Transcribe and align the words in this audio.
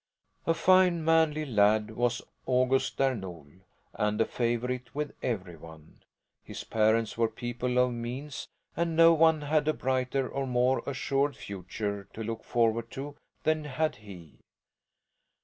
A 0.47 0.55
fine, 0.55 1.05
manly 1.05 1.45
lad 1.45 1.91
was 1.91 2.23
August 2.47 2.97
Där 2.97 3.13
Nol, 3.19 3.45
and 3.93 4.19
a 4.19 4.25
favourite 4.25 4.95
with 4.95 5.11
every 5.21 5.55
one. 5.55 5.99
His 6.43 6.63
parents 6.63 7.19
were 7.19 7.27
people 7.27 7.77
of 7.77 7.91
means 7.91 8.47
and 8.75 8.95
no 8.95 9.13
one 9.13 9.41
had 9.41 9.67
a 9.67 9.73
brighter 9.73 10.27
or 10.27 10.47
more 10.47 10.81
assured 10.87 11.35
future 11.37 12.07
to 12.15 12.23
look 12.23 12.43
forward 12.43 12.89
to 12.93 13.15
than 13.43 13.65
had 13.65 13.97
he. 13.97 14.39